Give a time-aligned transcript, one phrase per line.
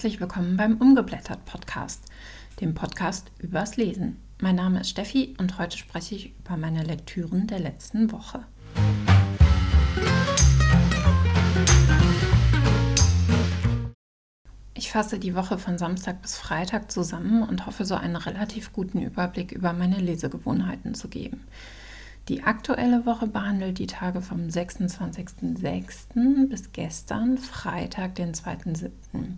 [0.00, 2.04] herzlich willkommen beim Umgeblättert Podcast,
[2.62, 4.16] dem Podcast übers Lesen.
[4.40, 8.46] Mein Name ist Steffi und heute spreche ich über meine Lektüren der letzten Woche.
[14.72, 19.02] Ich fasse die Woche von Samstag bis Freitag zusammen und hoffe, so einen relativ guten
[19.02, 21.44] Überblick über meine Lesegewohnheiten zu geben.
[22.28, 26.48] Die aktuelle Woche behandelt die Tage vom 26.06.
[26.48, 29.36] bis gestern, Freitag, den 2.07.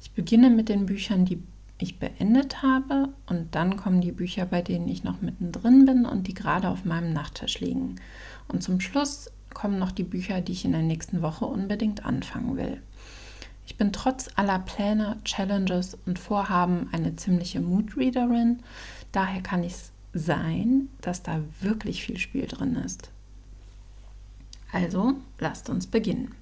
[0.00, 1.42] Ich beginne mit den Büchern, die
[1.78, 6.26] ich beendet habe und dann kommen die Bücher, bei denen ich noch mittendrin bin und
[6.26, 7.96] die gerade auf meinem Nachttisch liegen.
[8.48, 12.56] Und zum Schluss kommen noch die Bücher, die ich in der nächsten Woche unbedingt anfangen
[12.56, 12.80] will.
[13.66, 18.60] Ich bin trotz aller Pläne, Challenges und Vorhaben eine ziemliche Moodreaderin.
[19.12, 23.10] Daher kann es sein, dass da wirklich viel Spiel drin ist.
[24.72, 26.34] Also, lasst uns beginnen.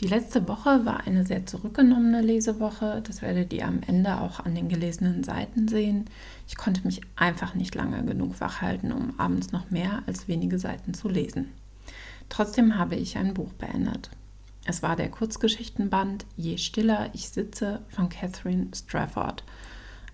[0.00, 3.02] Die letzte Woche war eine sehr zurückgenommene Lesewoche.
[3.04, 6.04] Das werdet ihr am Ende auch an den gelesenen Seiten sehen.
[6.46, 10.94] Ich konnte mich einfach nicht lange genug wachhalten, um abends noch mehr als wenige Seiten
[10.94, 11.48] zu lesen.
[12.28, 14.10] Trotzdem habe ich ein Buch beendet.
[14.64, 19.42] Es war der Kurzgeschichtenband Je stiller ich sitze von Catherine Strafford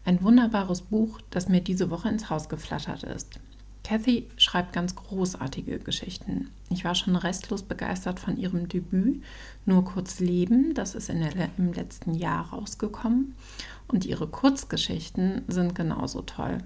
[0.07, 3.41] ein wunderbares Buch, das mir diese Woche ins Haus geflattert ist.
[3.85, 6.51] Cathy schreibt ganz großartige Geschichten.
[6.71, 9.23] Ich war schon restlos begeistert von ihrem Debüt
[9.67, 13.35] Nur kurz Leben, das ist der, im letzten Jahr rausgekommen.
[13.87, 16.59] Und ihre Kurzgeschichten sind genauso toll.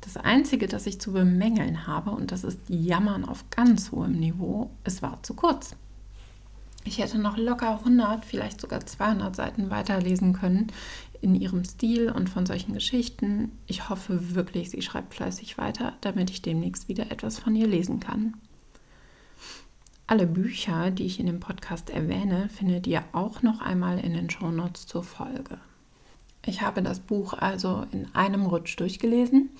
[0.00, 4.70] Das Einzige, das ich zu bemängeln habe, und das ist Jammern auf ganz hohem Niveau,
[4.82, 5.76] es war zu kurz.
[6.86, 10.68] Ich hätte noch locker 100, vielleicht sogar 200 Seiten weiterlesen können
[11.20, 13.50] in ihrem Stil und von solchen Geschichten.
[13.66, 17.98] Ich hoffe wirklich, sie schreibt fleißig weiter, damit ich demnächst wieder etwas von ihr lesen
[17.98, 18.34] kann.
[20.06, 24.30] Alle Bücher, die ich in dem Podcast erwähne, findet ihr auch noch einmal in den
[24.30, 25.58] Shownotes zur Folge.
[26.44, 29.50] Ich habe das Buch also in einem Rutsch durchgelesen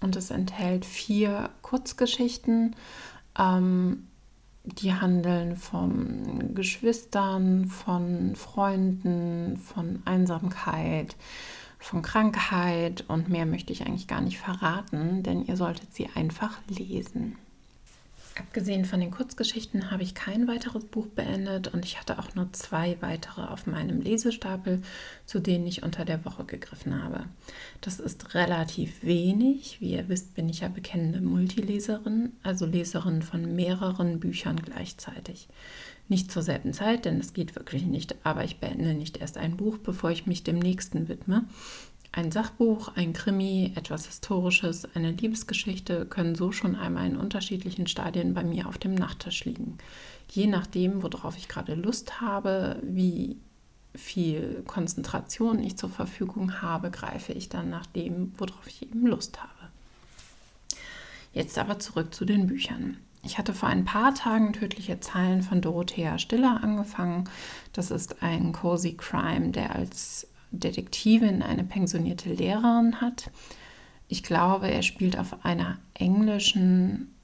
[0.00, 2.74] und es enthält vier Kurzgeschichten.
[3.38, 4.08] Ähm,
[4.64, 11.16] die handeln von Geschwistern, von Freunden, von Einsamkeit,
[11.78, 16.58] von Krankheit und mehr möchte ich eigentlich gar nicht verraten, denn ihr solltet sie einfach
[16.68, 17.36] lesen.
[18.38, 22.50] Abgesehen von den Kurzgeschichten habe ich kein weiteres Buch beendet und ich hatte auch nur
[22.52, 24.80] zwei weitere auf meinem Lesestapel,
[25.26, 27.26] zu denen ich unter der Woche gegriffen habe.
[27.82, 29.80] Das ist relativ wenig.
[29.80, 35.48] Wie ihr wisst, bin ich ja bekennende Multileserin, also Leserin von mehreren Büchern gleichzeitig.
[36.08, 39.56] Nicht zur selben Zeit, denn es geht wirklich nicht, aber ich beende nicht erst ein
[39.56, 41.44] Buch, bevor ich mich dem nächsten widme.
[42.14, 48.34] Ein Sachbuch, ein Krimi, etwas Historisches, eine Liebesgeschichte können so schon einmal in unterschiedlichen Stadien
[48.34, 49.78] bei mir auf dem Nachttisch liegen.
[50.30, 53.38] Je nachdem, worauf ich gerade Lust habe, wie
[53.94, 59.42] viel Konzentration ich zur Verfügung habe, greife ich dann nach dem, worauf ich eben Lust
[59.42, 59.50] habe.
[61.32, 62.98] Jetzt aber zurück zu den Büchern.
[63.24, 67.30] Ich hatte vor ein paar Tagen Tödliche Zeilen von Dorothea Stiller angefangen.
[67.72, 73.30] Das ist ein Cozy Crime, der als Detektivin eine pensionierte Lehrerin hat.
[74.08, 77.14] Ich glaube, er spielt auf einer englischen,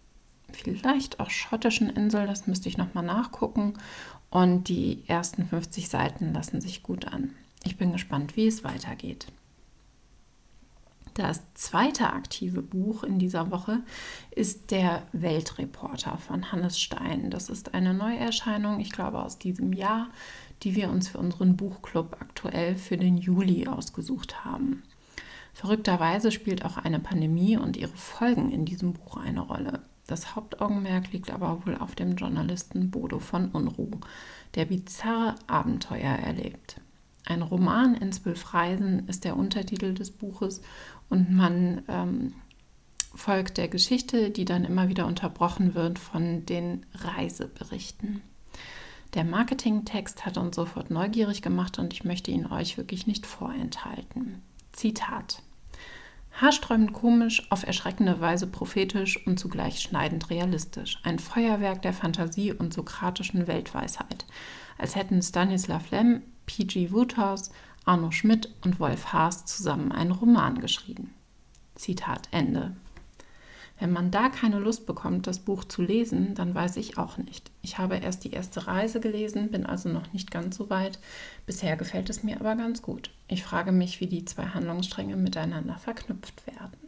[0.50, 3.74] vielleicht auch schottischen Insel, das müsste ich nochmal nachgucken.
[4.30, 7.34] Und die ersten 50 Seiten lassen sich gut an.
[7.64, 9.26] Ich bin gespannt, wie es weitergeht.
[11.18, 13.80] Das zweite aktive Buch in dieser Woche
[14.30, 17.32] ist Der Weltreporter von Hannes Stein.
[17.32, 20.10] Das ist eine Neuerscheinung, ich glaube aus diesem Jahr,
[20.62, 24.84] die wir uns für unseren Buchclub aktuell für den Juli ausgesucht haben.
[25.54, 29.82] Verrückterweise spielt auch eine Pandemie und ihre Folgen in diesem Buch eine Rolle.
[30.06, 33.90] Das Hauptaugenmerk liegt aber wohl auf dem Journalisten Bodo von Unruh,
[34.54, 36.80] der bizarre Abenteuer erlebt.
[37.28, 40.62] Ein Roman in zwölf Reisen ist der Untertitel des Buches
[41.10, 42.32] und man ähm,
[43.14, 48.22] folgt der Geschichte, die dann immer wieder unterbrochen wird von den Reiseberichten.
[49.12, 54.40] Der Marketingtext hat uns sofort neugierig gemacht und ich möchte ihn euch wirklich nicht vorenthalten.
[54.72, 55.42] Zitat.
[56.32, 60.98] Haarsträubend komisch, auf erschreckende Weise prophetisch und zugleich schneidend realistisch.
[61.02, 64.24] Ein Feuerwerk der Fantasie und sokratischen Weltweisheit.
[64.78, 66.90] Als hätten Stanislav Lem, P.G.
[66.90, 67.50] Woodhouse,
[67.84, 71.14] Arno Schmidt und Wolf Haas zusammen einen Roman geschrieben.
[71.74, 72.74] Zitat Ende.
[73.78, 77.52] Wenn man da keine Lust bekommt, das Buch zu lesen, dann weiß ich auch nicht.
[77.62, 80.98] Ich habe erst die erste Reise gelesen, bin also noch nicht ganz so weit.
[81.46, 83.10] Bisher gefällt es mir aber ganz gut.
[83.28, 86.78] Ich frage mich, wie die zwei Handlungsstränge miteinander verknüpft werden.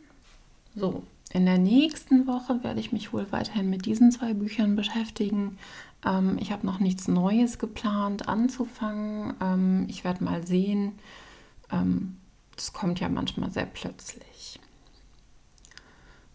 [0.75, 5.59] So, in der nächsten Woche werde ich mich wohl weiterhin mit diesen zwei Büchern beschäftigen.
[6.05, 9.35] Ähm, ich habe noch nichts Neues geplant anzufangen.
[9.41, 10.93] Ähm, ich werde mal sehen.
[11.71, 12.17] Ähm,
[12.57, 14.59] das kommt ja manchmal sehr plötzlich.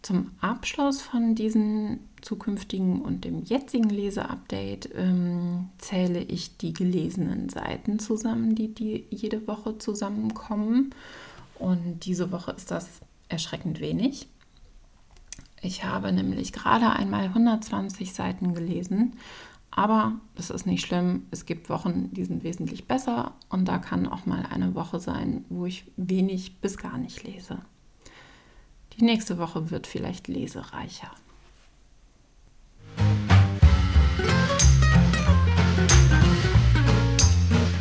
[0.00, 7.98] Zum Abschluss von diesen zukünftigen und dem jetzigen Leseupdate ähm, zähle ich die gelesenen Seiten
[7.98, 10.94] zusammen, die, die jede Woche zusammenkommen.
[11.58, 12.88] Und diese Woche ist das
[13.28, 14.28] erschreckend wenig.
[15.66, 19.16] Ich habe nämlich gerade einmal 120 Seiten gelesen,
[19.72, 21.26] aber das ist nicht schlimm.
[21.32, 25.44] Es gibt Wochen, die sind wesentlich besser und da kann auch mal eine Woche sein,
[25.48, 27.58] wo ich wenig bis gar nicht lese.
[28.92, 31.10] Die nächste Woche wird vielleicht lesereicher.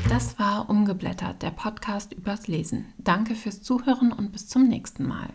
[0.10, 2.86] Das war Umgeblättert, der Podcast übers Lesen.
[2.98, 5.30] Danke fürs Zuhören und bis zum nächsten Mal.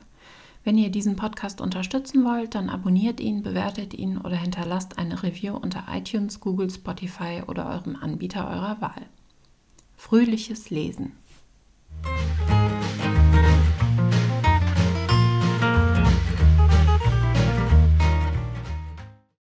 [0.63, 5.57] Wenn ihr diesen Podcast unterstützen wollt, dann abonniert ihn, bewertet ihn oder hinterlasst eine Review
[5.57, 9.07] unter iTunes, Google, Spotify oder eurem Anbieter eurer Wahl.
[9.97, 11.13] Fröhliches Lesen.